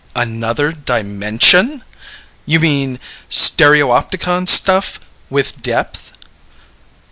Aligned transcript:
"Another 0.15 0.71
dimension! 0.71 1.83
You 2.47 2.59
mean 2.59 2.97
stereoptican 3.29 4.47
stuff? 4.49 4.99
With 5.29 5.61
depth?" 5.61 6.13